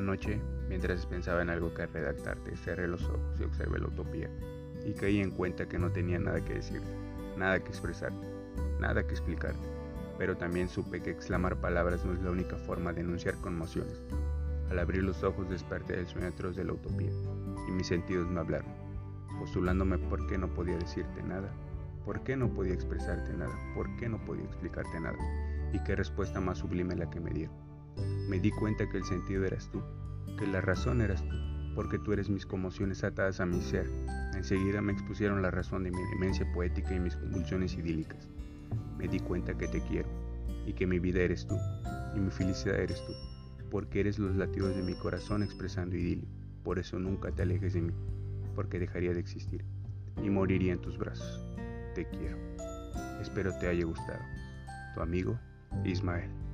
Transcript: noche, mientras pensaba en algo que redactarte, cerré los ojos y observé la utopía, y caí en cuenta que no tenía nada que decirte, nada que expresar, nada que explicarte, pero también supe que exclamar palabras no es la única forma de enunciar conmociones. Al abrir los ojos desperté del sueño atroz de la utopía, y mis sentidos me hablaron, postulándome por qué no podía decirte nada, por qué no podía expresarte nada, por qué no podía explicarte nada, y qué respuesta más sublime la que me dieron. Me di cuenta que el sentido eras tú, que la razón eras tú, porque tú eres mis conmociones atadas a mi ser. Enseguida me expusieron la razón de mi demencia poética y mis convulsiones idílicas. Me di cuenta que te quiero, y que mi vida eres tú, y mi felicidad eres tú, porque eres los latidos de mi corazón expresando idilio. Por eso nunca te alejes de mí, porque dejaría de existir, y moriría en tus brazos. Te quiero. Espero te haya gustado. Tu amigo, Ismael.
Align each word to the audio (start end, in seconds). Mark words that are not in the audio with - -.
noche, 0.00 0.40
mientras 0.68 1.06
pensaba 1.06 1.42
en 1.42 1.50
algo 1.50 1.72
que 1.74 1.86
redactarte, 1.86 2.56
cerré 2.56 2.88
los 2.88 3.02
ojos 3.04 3.40
y 3.40 3.44
observé 3.44 3.78
la 3.78 3.88
utopía, 3.88 4.28
y 4.84 4.92
caí 4.92 5.20
en 5.20 5.30
cuenta 5.30 5.68
que 5.68 5.78
no 5.78 5.90
tenía 5.90 6.18
nada 6.18 6.44
que 6.44 6.54
decirte, 6.54 6.88
nada 7.36 7.60
que 7.60 7.68
expresar, 7.68 8.12
nada 8.80 9.06
que 9.06 9.12
explicarte, 9.12 9.58
pero 10.18 10.36
también 10.36 10.68
supe 10.68 11.02
que 11.02 11.10
exclamar 11.10 11.56
palabras 11.60 12.04
no 12.04 12.12
es 12.12 12.22
la 12.22 12.30
única 12.30 12.56
forma 12.56 12.92
de 12.92 13.00
enunciar 13.00 13.34
conmociones. 13.36 14.00
Al 14.70 14.78
abrir 14.78 15.02
los 15.02 15.22
ojos 15.22 15.48
desperté 15.48 15.96
del 15.96 16.06
sueño 16.06 16.28
atroz 16.28 16.56
de 16.56 16.64
la 16.64 16.74
utopía, 16.74 17.10
y 17.68 17.72
mis 17.72 17.86
sentidos 17.86 18.28
me 18.28 18.40
hablaron, 18.40 18.72
postulándome 19.38 19.98
por 19.98 20.26
qué 20.26 20.36
no 20.36 20.48
podía 20.48 20.76
decirte 20.76 21.22
nada, 21.22 21.50
por 22.04 22.22
qué 22.22 22.36
no 22.36 22.48
podía 22.48 22.74
expresarte 22.74 23.32
nada, 23.32 23.54
por 23.74 23.94
qué 23.96 24.08
no 24.08 24.18
podía 24.24 24.44
explicarte 24.44 25.00
nada, 25.00 25.18
y 25.72 25.82
qué 25.84 25.96
respuesta 25.96 26.40
más 26.40 26.58
sublime 26.58 26.96
la 26.96 27.08
que 27.08 27.20
me 27.20 27.30
dieron. 27.30 27.54
Me 28.28 28.38
di 28.38 28.50
cuenta 28.50 28.88
que 28.88 28.98
el 28.98 29.04
sentido 29.04 29.44
eras 29.44 29.70
tú, 29.70 29.82
que 30.38 30.46
la 30.46 30.60
razón 30.60 31.00
eras 31.00 31.22
tú, 31.22 31.36
porque 31.74 31.98
tú 31.98 32.12
eres 32.12 32.28
mis 32.28 32.46
conmociones 32.46 33.04
atadas 33.04 33.40
a 33.40 33.46
mi 33.46 33.60
ser. 33.60 33.88
Enseguida 34.34 34.80
me 34.80 34.92
expusieron 34.92 35.42
la 35.42 35.50
razón 35.50 35.84
de 35.84 35.90
mi 35.90 36.02
demencia 36.12 36.50
poética 36.52 36.94
y 36.94 37.00
mis 37.00 37.16
convulsiones 37.16 37.74
idílicas. 37.74 38.28
Me 38.98 39.08
di 39.08 39.20
cuenta 39.20 39.56
que 39.56 39.68
te 39.68 39.80
quiero, 39.82 40.08
y 40.66 40.72
que 40.72 40.86
mi 40.86 40.98
vida 40.98 41.20
eres 41.20 41.46
tú, 41.46 41.56
y 42.14 42.20
mi 42.20 42.30
felicidad 42.30 42.78
eres 42.78 43.04
tú, 43.06 43.12
porque 43.70 44.00
eres 44.00 44.18
los 44.18 44.36
latidos 44.36 44.76
de 44.76 44.82
mi 44.82 44.94
corazón 44.94 45.42
expresando 45.42 45.96
idilio. 45.96 46.28
Por 46.64 46.78
eso 46.78 46.98
nunca 46.98 47.30
te 47.30 47.42
alejes 47.42 47.74
de 47.74 47.82
mí, 47.82 47.94
porque 48.54 48.78
dejaría 48.78 49.12
de 49.12 49.20
existir, 49.20 49.64
y 50.22 50.30
moriría 50.30 50.72
en 50.72 50.80
tus 50.80 50.98
brazos. 50.98 51.44
Te 51.94 52.06
quiero. 52.08 52.36
Espero 53.20 53.56
te 53.58 53.68
haya 53.68 53.84
gustado. 53.84 54.22
Tu 54.94 55.00
amigo, 55.00 55.38
Ismael. 55.84 56.47